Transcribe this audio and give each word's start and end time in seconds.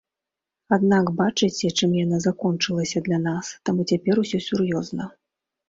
Аднак 0.77 1.11
бачыце, 1.19 1.67
чым 1.77 1.93
яна 1.99 2.17
закончылася 2.27 3.03
для 3.11 3.19
нас, 3.29 3.53
таму 3.71 3.89
цяпер 3.95 4.15
усё 4.25 4.43
сур'ёзна. 4.51 5.03